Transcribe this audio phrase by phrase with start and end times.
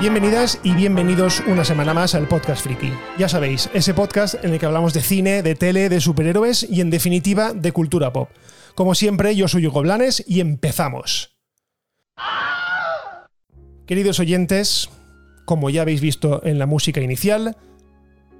[0.00, 2.90] Bienvenidas y bienvenidos una semana más al Podcast Friki.
[3.18, 6.80] Ya sabéis, ese podcast en el que hablamos de cine, de tele, de superhéroes y
[6.80, 8.30] en definitiva de cultura pop.
[8.74, 11.36] Como siempre, yo soy Hugo Blanes y empezamos.
[13.84, 14.88] Queridos oyentes,
[15.44, 17.58] como ya habéis visto en la música inicial,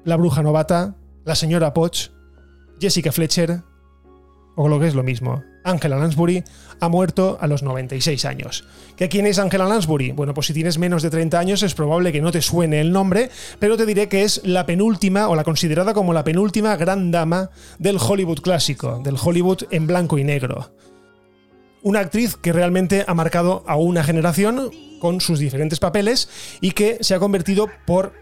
[0.03, 2.09] la bruja novata, la señora Poch,
[2.81, 3.61] Jessica Fletcher,
[4.57, 6.45] o lo que es lo mismo, Angela Lansbury
[6.81, 8.65] ha muerto a los 96 años.
[8.97, 10.13] ¿Qué quién es Angela Lansbury?
[10.13, 12.93] Bueno, pues si tienes menos de 30 años es probable que no te suene el
[12.93, 17.11] nombre, pero te diré que es la penúltima o la considerada como la penúltima gran
[17.11, 20.73] dama del Hollywood clásico, del Hollywood en blanco y negro.
[21.83, 26.29] Una actriz que realmente ha marcado a una generación con sus diferentes papeles
[26.61, 28.13] y que se ha convertido por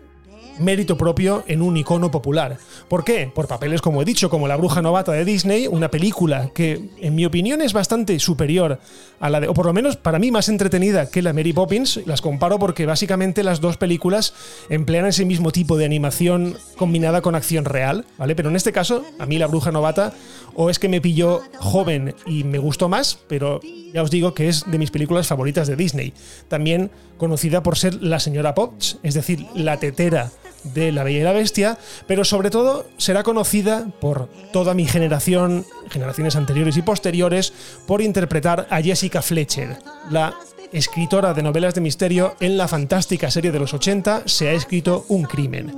[0.60, 2.58] mérito propio en un icono popular.
[2.88, 3.30] ¿Por qué?
[3.34, 7.14] Por papeles, como he dicho, como La Bruja Novata de Disney, una película que, en
[7.14, 8.78] mi opinión, es bastante superior
[9.20, 12.00] a la de, o por lo menos para mí más entretenida que la Mary Poppins.
[12.06, 14.34] Las comparo porque básicamente las dos películas
[14.68, 18.34] emplean ese mismo tipo de animación combinada con acción real, ¿vale?
[18.34, 20.12] Pero en este caso, a mí La Bruja Novata,
[20.54, 23.60] o es que me pilló joven y me gustó más, pero
[23.92, 26.12] ya os digo que es de mis películas favoritas de Disney.
[26.48, 30.30] También conocida por ser la señora Potts, es decir, la tetera
[30.74, 35.64] de La Bella y la Bestia, pero sobre todo será conocida por toda mi generación,
[35.90, 37.52] generaciones anteriores y posteriores,
[37.86, 39.78] por interpretar a Jessica Fletcher,
[40.10, 40.34] la
[40.72, 45.04] escritora de novelas de misterio en la fantástica serie de los 80 Se ha escrito
[45.08, 45.74] un crimen.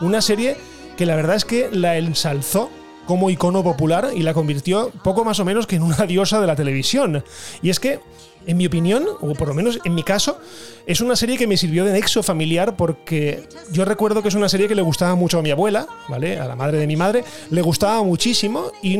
[0.00, 0.56] Una serie
[0.96, 2.70] que la verdad es que la ensalzó
[3.06, 6.46] como icono popular y la convirtió poco más o menos que en una diosa de
[6.46, 7.24] la televisión.
[7.62, 8.00] Y es que,
[8.46, 10.38] en mi opinión, o por lo menos en mi caso,
[10.86, 14.48] es una serie que me sirvió de nexo familiar porque yo recuerdo que es una
[14.48, 16.38] serie que le gustaba mucho a mi abuela, ¿vale?
[16.38, 18.98] A la madre de mi madre, le gustaba muchísimo y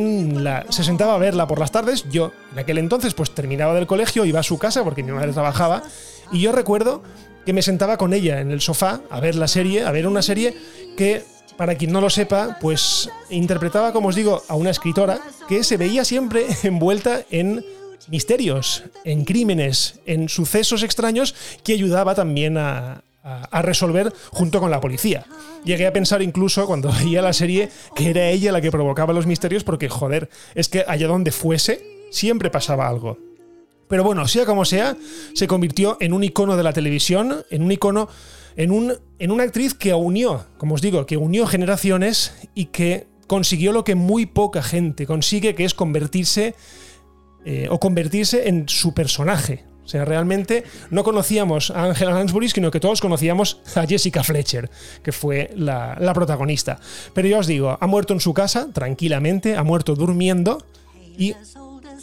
[0.69, 2.05] se sentaba a verla por las tardes.
[2.09, 5.33] Yo, en aquel entonces, pues terminaba del colegio, iba a su casa porque mi madre
[5.33, 5.83] trabajaba
[6.31, 7.01] y yo recuerdo
[7.45, 10.21] que me sentaba con ella en el sofá a ver la serie, a ver una
[10.21, 10.55] serie
[10.95, 11.23] que
[11.57, 15.77] para quien no lo sepa, pues interpretaba, como os digo, a una escritora que se
[15.77, 17.63] veía siempre envuelta en
[18.09, 23.03] misterios, en crímenes, en sucesos extraños que ayudaba también a,
[23.61, 25.27] resolver junto con la policía.
[25.63, 29.27] Llegué a pensar incluso cuando veía la serie que era ella la que provocaba los
[29.27, 33.19] misterios porque, joder, es que allá donde fuese siempre pasaba algo.
[33.87, 34.97] Pero bueno, sea como sea,
[35.35, 38.09] se convirtió en un icono de la televisión, en un icono
[38.55, 43.07] en, un, en una actriz que unió, como os digo, que unió generaciones y que
[43.27, 46.55] consiguió lo que muy poca gente consigue, que es convertirse
[47.45, 49.63] eh, o convertirse en su personaje.
[49.83, 54.69] O sea, realmente no conocíamos a Angela Lansbury, sino que todos conocíamos a Jessica Fletcher,
[55.03, 56.79] que fue la, la protagonista.
[57.13, 60.63] Pero ya os digo, ha muerto en su casa, tranquilamente, ha muerto durmiendo
[61.17, 61.35] y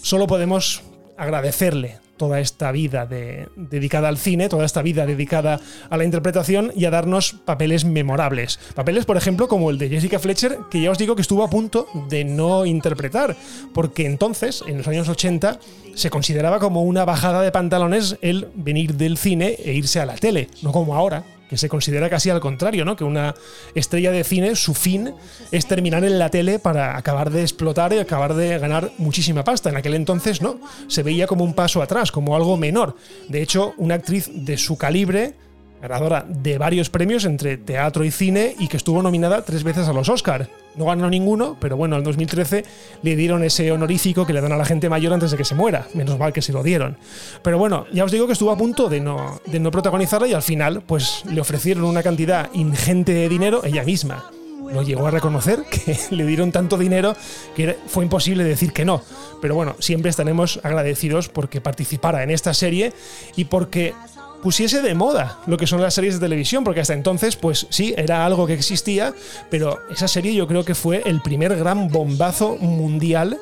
[0.02, 0.82] solo podemos
[1.16, 6.84] agradecerle toda esta vida dedicada al cine, toda esta vida dedicada a la interpretación y
[6.84, 8.58] a darnos papeles memorables.
[8.74, 11.50] Papeles, por ejemplo, como el de Jessica Fletcher, que ya os digo que estuvo a
[11.50, 13.36] punto de no interpretar,
[13.72, 15.58] porque entonces, en los años 80,
[15.94, 20.16] se consideraba como una bajada de pantalones el venir del cine e irse a la
[20.16, 22.96] tele, no como ahora, que se considera casi al contrario, ¿no?
[22.96, 23.34] Que una
[23.74, 25.14] estrella de cine, su fin
[25.50, 29.70] es terminar en la tele para acabar de explotar y acabar de ganar muchísima pasta.
[29.70, 32.96] En aquel entonces no, se veía como un paso atrás, como algo menor.
[33.28, 35.34] De hecho, una actriz de su calibre
[35.80, 39.92] ganadora de varios premios entre teatro y cine y que estuvo nominada tres veces a
[39.92, 40.48] los Oscar.
[40.76, 42.64] No ganó ninguno, pero bueno, en 2013
[43.02, 45.54] le dieron ese honorífico que le dan a la gente mayor antes de que se
[45.54, 45.86] muera.
[45.94, 46.96] Menos mal que se lo dieron.
[47.42, 50.34] Pero bueno, ya os digo que estuvo a punto de no, de no protagonizarla y
[50.34, 54.30] al final pues le ofrecieron una cantidad ingente de dinero ella misma.
[54.72, 57.16] No llegó a reconocer que le dieron tanto dinero
[57.56, 59.02] que fue imposible decir que no.
[59.40, 62.92] Pero bueno, siempre estaremos agradecidos porque participara en esta serie
[63.36, 63.94] y porque
[64.42, 67.94] pusiese de moda lo que son las series de televisión, porque hasta entonces, pues sí,
[67.96, 69.14] era algo que existía,
[69.50, 73.38] pero esa serie yo creo que fue el primer gran bombazo mundial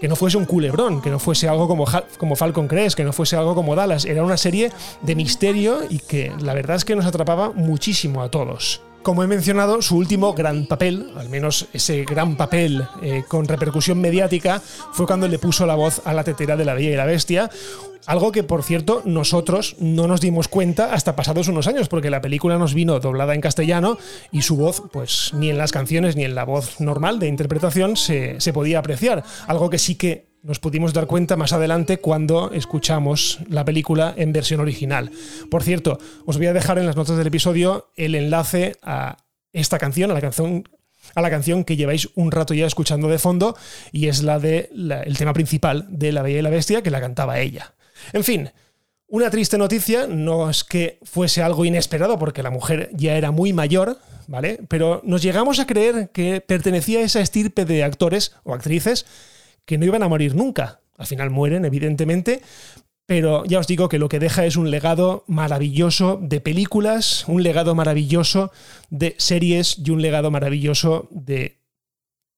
[0.00, 1.86] que no fuese un culebrón, que no fuese algo como,
[2.18, 4.04] como Falcon Crest, que no fuese algo como Dallas.
[4.04, 4.70] Era una serie
[5.02, 8.82] de misterio y que la verdad es que nos atrapaba muchísimo a todos.
[9.06, 14.00] Como he mencionado, su último gran papel, al menos ese gran papel eh, con repercusión
[14.00, 17.06] mediática, fue cuando le puso la voz a la tetera de la Bella y la
[17.06, 17.48] Bestia.
[18.06, 22.20] Algo que, por cierto, nosotros no nos dimos cuenta hasta pasados unos años, porque la
[22.20, 23.96] película nos vino doblada en castellano
[24.32, 27.96] y su voz, pues ni en las canciones ni en la voz normal de interpretación
[27.96, 29.22] se, se podía apreciar.
[29.46, 34.32] Algo que sí que nos pudimos dar cuenta más adelante cuando escuchamos la película en
[34.32, 35.10] versión original.
[35.50, 39.16] Por cierto, os voy a dejar en las notas del episodio el enlace a
[39.52, 40.68] esta canción, a la canción
[41.14, 43.56] a la canción que lleváis un rato ya escuchando de fondo
[43.92, 47.00] y es la de el tema principal de La Bella y la Bestia que la
[47.00, 47.74] cantaba ella.
[48.12, 48.50] En fin,
[49.08, 53.52] Una triste noticia, no es que fuese algo inesperado porque la mujer ya era muy
[53.52, 54.58] mayor, ¿vale?
[54.66, 59.06] Pero nos llegamos a creer que pertenecía a esa estirpe de actores o actrices
[59.66, 60.80] que no iban a morir nunca.
[60.96, 62.40] Al final mueren, evidentemente,
[63.06, 67.42] pero ya os digo que lo que deja es un legado maravilloso de películas, un
[67.42, 68.50] legado maravilloso
[68.90, 71.60] de series y un legado maravilloso de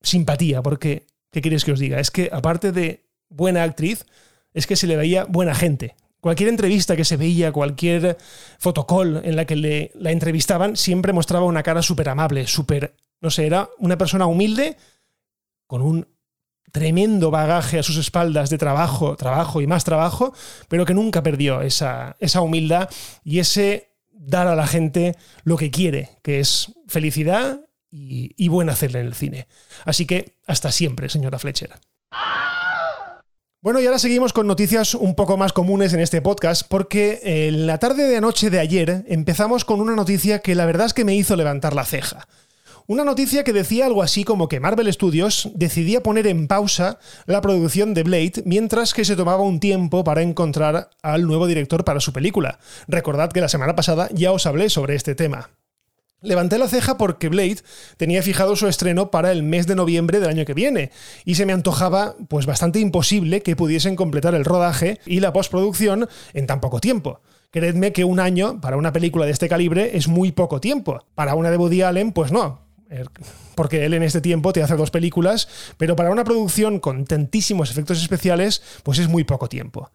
[0.03, 2.01] simpatía, porque, ¿qué queréis que os diga?
[2.01, 4.05] Es que aparte de buena actriz,
[4.53, 5.95] es que se le veía buena gente.
[6.21, 8.19] Cualquier entrevista que se veía, cualquier
[8.59, 13.31] fotocall en la que le, la entrevistaban, siempre mostraba una cara súper amable, súper, no
[13.31, 14.77] sé, era una persona humilde
[15.67, 16.09] con un
[16.73, 20.33] tremendo bagaje a sus espaldas de trabajo, trabajo y más trabajo,
[20.69, 22.89] pero que nunca perdió esa, esa humildad
[23.25, 27.61] y ese dar a la gente lo que quiere, que es felicidad
[27.91, 29.49] y, y buen hacerle en el cine.
[29.85, 31.71] Así que hasta siempre, señora Fletcher.
[33.61, 37.67] Bueno, y ahora seguimos con noticias un poco más comunes en este podcast, porque en
[37.67, 41.05] la tarde de anoche de ayer empezamos con una noticia que la verdad es que
[41.05, 42.29] me hizo levantar la ceja.
[42.91, 47.43] Una noticia que decía algo así como que Marvel Studios decidía poner en pausa la
[47.43, 52.01] producción de Blade mientras que se tomaba un tiempo para encontrar al nuevo director para
[52.01, 52.59] su película.
[52.87, 55.51] Recordad que la semana pasada ya os hablé sobre este tema.
[56.23, 57.59] Levanté la ceja porque Blade
[57.99, 60.91] tenía fijado su estreno para el mes de noviembre del año que viene
[61.27, 66.09] y se me antojaba pues bastante imposible que pudiesen completar el rodaje y la postproducción
[66.33, 67.21] en tan poco tiempo.
[67.51, 71.05] Creedme que un año para una película de este calibre es muy poco tiempo.
[71.15, 72.67] Para una de Woody Allen, pues no
[73.55, 77.71] porque él en este tiempo te hace dos películas, pero para una producción con tantísimos
[77.71, 79.91] efectos especiales, pues es muy poco tiempo.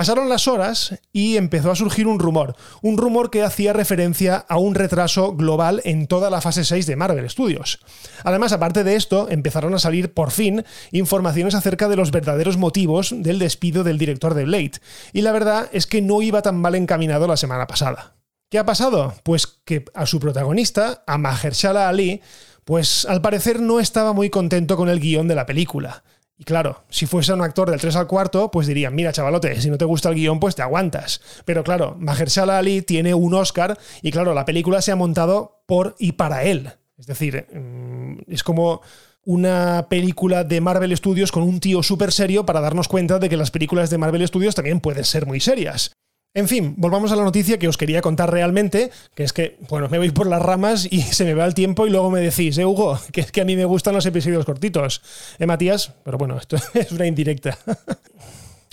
[0.00, 4.56] Pasaron las horas y empezó a surgir un rumor, un rumor que hacía referencia a
[4.56, 7.80] un retraso global en toda la fase 6 de Marvel Studios.
[8.24, 13.12] Además, aparte de esto, empezaron a salir por fin informaciones acerca de los verdaderos motivos
[13.14, 14.80] del despido del director de Blade,
[15.12, 18.19] y la verdad es que no iba tan mal encaminado la semana pasada.
[18.50, 19.14] ¿Qué ha pasado?
[19.22, 22.20] Pues que a su protagonista, a Mahershala Ali,
[22.64, 26.02] pues al parecer no estaba muy contento con el guion de la película.
[26.36, 29.70] Y claro, si fuese un actor del 3 al cuarto, pues dirían, mira chavalote, si
[29.70, 31.20] no te gusta el guion, pues te aguantas.
[31.44, 35.94] Pero claro, Mahershala Ali tiene un Oscar y claro, la película se ha montado por
[36.00, 36.72] y para él.
[36.98, 38.80] Es decir, mm, es como
[39.24, 43.36] una película de Marvel Studios con un tío súper serio para darnos cuenta de que
[43.36, 45.92] las películas de Marvel Studios también pueden ser muy serias.
[46.32, 49.88] En fin, volvamos a la noticia que os quería contar realmente, que es que, bueno,
[49.88, 52.56] me voy por las ramas y se me va el tiempo y luego me decís,
[52.58, 55.02] eh, Hugo, que es que a mí me gustan los episodios cortitos.
[55.40, 55.92] ¿Eh, Matías?
[56.04, 57.58] Pero bueno, esto es una indirecta.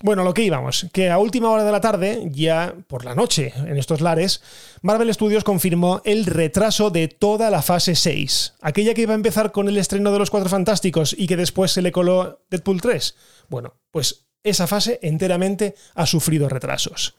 [0.03, 3.51] Bueno, lo que íbamos, que a última hora de la tarde, ya por la noche
[3.55, 4.43] en estos lares,
[4.83, 9.51] Marvel Studios confirmó el retraso de toda la fase 6, aquella que iba a empezar
[9.51, 13.15] con el estreno de Los Cuatro Fantásticos y que después se le coló Deadpool 3.
[13.49, 17.15] Bueno, pues esa fase enteramente ha sufrido retrasos.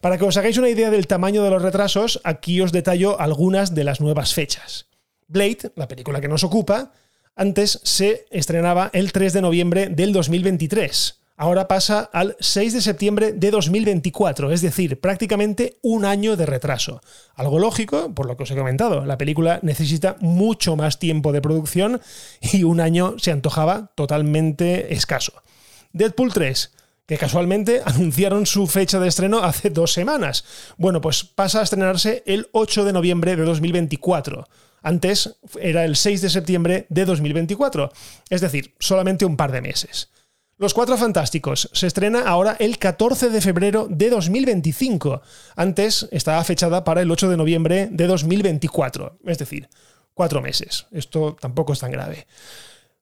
[0.00, 3.74] Para que os hagáis una idea del tamaño de los retrasos, aquí os detallo algunas
[3.74, 4.86] de las nuevas fechas.
[5.28, 6.92] Blade, la película que nos ocupa,
[7.36, 11.20] antes se estrenaba el 3 de noviembre del 2023.
[11.36, 17.00] Ahora pasa al 6 de septiembre de 2024, es decir, prácticamente un año de retraso.
[17.34, 21.40] Algo lógico, por lo que os he comentado, la película necesita mucho más tiempo de
[21.40, 22.02] producción
[22.42, 25.32] y un año se antojaba totalmente escaso.
[25.92, 26.72] Deadpool 3
[27.10, 30.44] que casualmente anunciaron su fecha de estreno hace dos semanas.
[30.76, 34.46] Bueno, pues pasa a estrenarse el 8 de noviembre de 2024.
[34.80, 37.90] Antes era el 6 de septiembre de 2024,
[38.30, 40.10] es decir, solamente un par de meses.
[40.56, 45.22] Los Cuatro Fantásticos se estrena ahora el 14 de febrero de 2025.
[45.56, 49.68] Antes estaba fechada para el 8 de noviembre de 2024, es decir,
[50.14, 50.86] cuatro meses.
[50.92, 52.26] Esto tampoco es tan grave.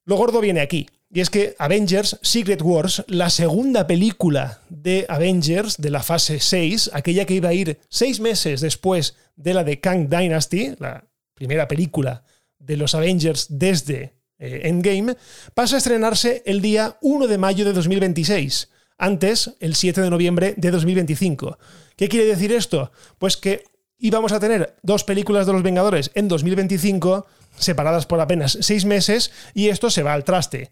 [0.05, 0.89] Lo gordo viene aquí.
[1.11, 6.91] Y es que Avengers Secret Wars, la segunda película de Avengers de la fase 6,
[6.93, 11.67] aquella que iba a ir seis meses después de la de Kang Dynasty, la primera
[11.67, 12.25] película
[12.59, 15.17] de los Avengers desde eh, Endgame,
[15.55, 20.55] pasa a estrenarse el día 1 de mayo de 2026, antes el 7 de noviembre
[20.59, 21.59] de 2025.
[21.97, 22.93] ¿Qué quiere decir esto?
[23.19, 23.65] Pues que
[23.97, 29.33] íbamos a tener dos películas de los Vengadores en 2025 separadas por apenas seis meses
[29.55, 30.71] y esto se va al traste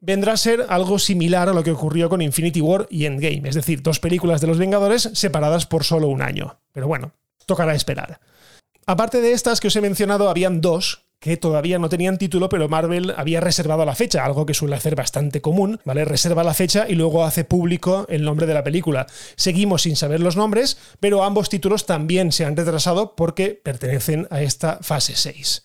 [0.00, 3.54] vendrá a ser algo similar a lo que ocurrió con Infinity War y Endgame, es
[3.54, 6.60] decir, dos películas de los Vengadores separadas por solo un año.
[6.72, 7.12] Pero bueno,
[7.46, 8.20] tocará esperar.
[8.86, 12.68] Aparte de estas que os he mencionado, habían dos que todavía no tenían título, pero
[12.68, 16.04] Marvel había reservado la fecha, algo que suele hacer bastante común, ¿vale?
[16.04, 19.06] Reserva la fecha y luego hace público el nombre de la película.
[19.34, 24.42] Seguimos sin saber los nombres, pero ambos títulos también se han retrasado porque pertenecen a
[24.42, 25.64] esta fase 6.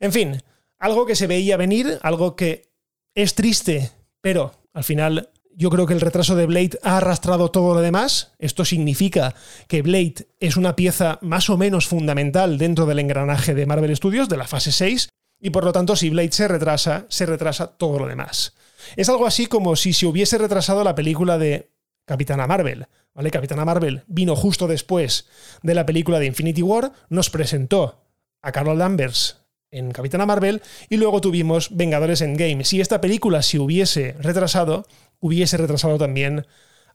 [0.00, 0.42] En fin,
[0.78, 2.69] algo que se veía venir, algo que
[3.14, 3.90] es triste,
[4.20, 8.32] pero al final yo creo que el retraso de Blade ha arrastrado todo lo demás.
[8.38, 9.34] Esto significa
[9.68, 14.28] que Blade es una pieza más o menos fundamental dentro del engranaje de Marvel Studios,
[14.28, 15.08] de la fase 6,
[15.40, 18.54] y por lo tanto si Blade se retrasa, se retrasa todo lo demás.
[18.96, 21.70] Es algo así como si se hubiese retrasado la película de
[22.06, 22.86] Capitana Marvel.
[23.14, 23.30] ¿vale?
[23.30, 25.26] Capitana Marvel vino justo después
[25.62, 28.02] de la película de Infinity War, nos presentó
[28.42, 29.39] a Carol Danvers
[29.70, 32.64] en Capitana Marvel y luego tuvimos Vengadores Endgame.
[32.64, 34.86] Si esta película se hubiese retrasado,
[35.20, 36.46] hubiese retrasado también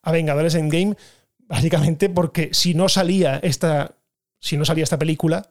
[0.02, 0.96] a Vengadores Endgame,
[1.40, 3.96] básicamente porque si no salía esta,
[4.40, 5.50] si no salía esta película,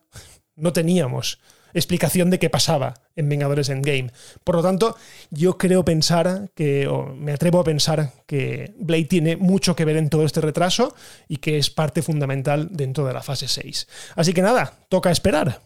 [0.57, 1.38] no teníamos
[1.75, 4.12] explicación de qué pasaba en Vengadores Endgame.
[4.45, 4.97] Por lo tanto,
[5.31, 9.97] yo creo pensar que, o me atrevo a pensar que Blade tiene mucho que ver
[9.97, 10.95] en todo este retraso
[11.28, 13.88] y que es parte fundamental dentro de la fase 6.
[14.14, 15.61] Así que nada, toca esperar.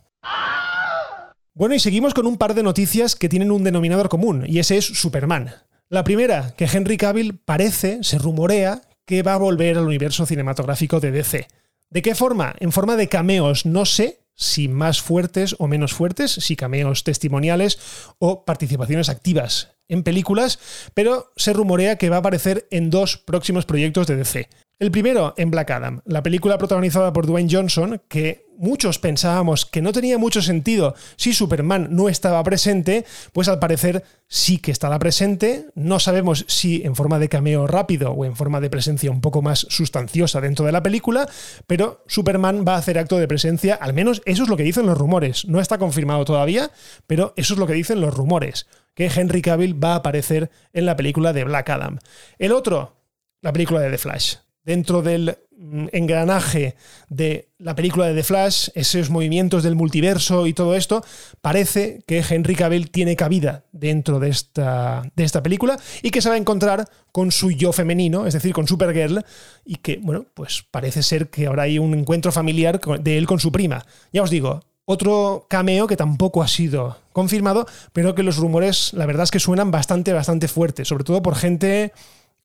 [1.58, 4.76] Bueno, y seguimos con un par de noticias que tienen un denominador común, y ese
[4.76, 5.56] es Superman.
[5.88, 11.00] La primera, que Henry Cavill parece, se rumorea, que va a volver al universo cinematográfico
[11.00, 11.48] de DC.
[11.90, 12.54] ¿De qué forma?
[12.60, 17.80] En forma de cameos, no sé si más fuertes o menos fuertes, si cameos testimoniales
[18.20, 20.60] o participaciones activas en películas,
[20.94, 24.48] pero se rumorea que va a aparecer en dos próximos proyectos de DC.
[24.80, 29.82] El primero en Black Adam, la película protagonizada por Dwayne Johnson, que muchos pensábamos que
[29.82, 35.00] no tenía mucho sentido si Superman no estaba presente, pues al parecer sí que estará
[35.00, 35.66] presente.
[35.74, 39.42] No sabemos si en forma de cameo rápido o en forma de presencia un poco
[39.42, 41.28] más sustanciosa dentro de la película,
[41.66, 44.86] pero Superman va a hacer acto de presencia, al menos eso es lo que dicen
[44.86, 45.44] los rumores.
[45.48, 46.70] No está confirmado todavía,
[47.08, 50.86] pero eso es lo que dicen los rumores, que Henry Cavill va a aparecer en
[50.86, 51.98] la película de Black Adam.
[52.38, 52.94] El otro,
[53.40, 54.36] la película de The Flash
[54.68, 56.76] dentro del mm, engranaje
[57.08, 61.02] de la película de The Flash, esos movimientos del multiverso y todo esto,
[61.40, 66.28] parece que Henry Cavill tiene cabida dentro de esta, de esta película y que se
[66.28, 69.24] va a encontrar con su yo femenino, es decir, con Supergirl,
[69.64, 73.40] y que, bueno, pues parece ser que ahora hay un encuentro familiar de él con
[73.40, 73.86] su prima.
[74.12, 79.06] Ya os digo, otro cameo que tampoco ha sido confirmado, pero que los rumores, la
[79.06, 81.92] verdad es que suenan bastante, bastante fuerte, sobre todo por gente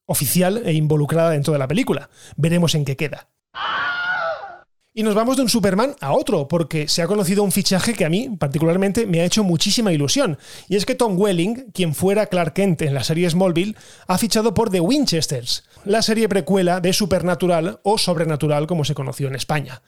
[0.05, 2.09] oficial e involucrada dentro de la película.
[2.35, 3.29] Veremos en qué queda.
[4.95, 8.05] Y nos vamos de un Superman a otro, porque se ha conocido un fichaje que
[8.05, 10.37] a mí particularmente me ha hecho muchísima ilusión.
[10.69, 14.53] Y es que Tom Welling, quien fuera Clark Kent en la serie Smallville, ha fichado
[14.53, 19.81] por The Winchesters, la serie precuela de Supernatural o Sobrenatural como se conoció en España.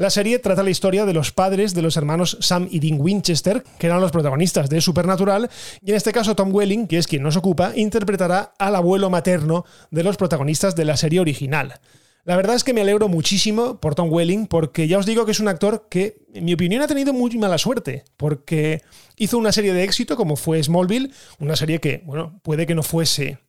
[0.00, 3.62] La serie trata la historia de los padres de los hermanos Sam y Dean Winchester,
[3.78, 5.50] que eran los protagonistas de Supernatural,
[5.84, 9.66] y en este caso Tom Welling, que es quien nos ocupa, interpretará al abuelo materno
[9.90, 11.80] de los protagonistas de la serie original.
[12.24, 15.32] La verdad es que me alegro muchísimo por Tom Welling, porque ya os digo que
[15.32, 18.80] es un actor que, en mi opinión, ha tenido muy mala suerte, porque
[19.18, 22.82] hizo una serie de éxito como fue Smallville, una serie que, bueno, puede que no
[22.82, 23.40] fuese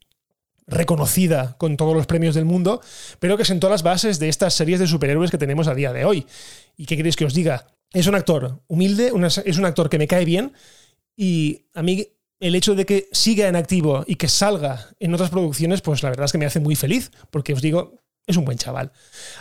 [0.71, 2.81] reconocida con todos los premios del mundo,
[3.19, 6.05] pero que sentó las bases de estas series de superhéroes que tenemos a día de
[6.05, 6.25] hoy.
[6.77, 7.67] ¿Y qué queréis que os diga?
[7.93, 9.11] Es un actor humilde,
[9.45, 10.53] es un actor que me cae bien
[11.15, 12.07] y a mí
[12.39, 16.09] el hecho de que siga en activo y que salga en otras producciones, pues la
[16.09, 18.00] verdad es que me hace muy feliz, porque os digo,
[18.31, 18.91] es un buen chaval.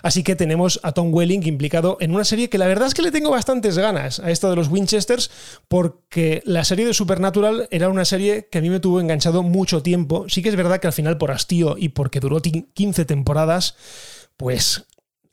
[0.03, 3.03] Así que tenemos a Tom Welling implicado en una serie que la verdad es que
[3.03, 5.31] le tengo bastantes ganas a esta de los Winchesters,
[5.69, 9.83] porque la serie de Supernatural era una serie que a mí me tuvo enganchado mucho
[9.83, 10.27] tiempo.
[10.29, 13.75] Sí que es verdad que al final por hastío y porque duró 15 temporadas,
[14.37, 14.85] pues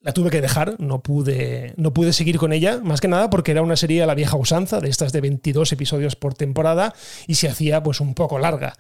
[0.02, 3.52] la tuve que dejar, no pude, no pude seguir con ella, más que nada porque
[3.52, 6.94] era una serie a la vieja usanza, de estas de 22 episodios por temporada,
[7.28, 8.78] y se hacía pues un poco larga.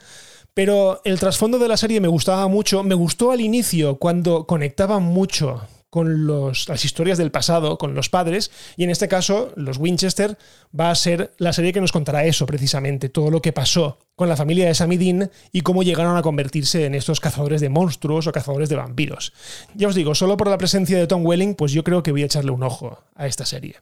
[0.54, 2.84] Pero el trasfondo de la serie me gustaba mucho.
[2.84, 8.52] Me gustó al inicio cuando conectaba mucho con las historias del pasado, con los padres,
[8.76, 10.38] y en este caso, los Winchester
[10.78, 14.28] va a ser la serie que nos contará eso precisamente, todo lo que pasó con
[14.28, 18.28] la familia de Sammy Dean y cómo llegaron a convertirse en estos cazadores de monstruos
[18.28, 19.34] o cazadores de vampiros.
[19.76, 22.24] Ya os digo, solo por la presencia de Tom Welling, pues yo creo que voy
[22.24, 23.78] a echarle un ojo a esta serie.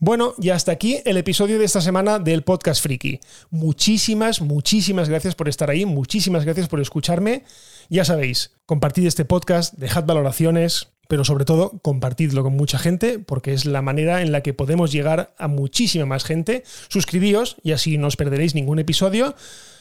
[0.00, 3.18] Bueno, y hasta aquí el episodio de esta semana del Podcast Friki.
[3.50, 7.42] Muchísimas, muchísimas gracias por estar ahí, muchísimas gracias por escucharme.
[7.88, 13.52] Ya sabéis, compartid este podcast, dejad valoraciones, pero sobre todo compartidlo con mucha gente porque
[13.52, 16.62] es la manera en la que podemos llegar a muchísima más gente.
[16.88, 19.34] Suscribíos y así no os perderéis ningún episodio.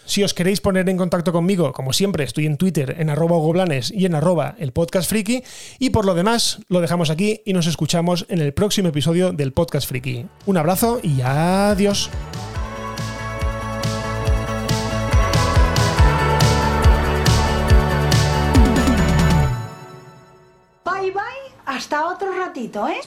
[0.08, 3.92] Si os queréis poner en contacto conmigo, como siempre, estoy en Twitter en arroba goblanes
[3.92, 5.12] y en arroba el podcast.
[5.80, 9.52] Y por lo demás, lo dejamos aquí y nos escuchamos en el próximo episodio del
[9.52, 10.26] podcast friki.
[10.46, 12.10] Un abrazo y adiós.
[20.86, 21.22] Bye bye,
[21.66, 23.02] hasta otro ratito, ¿eh?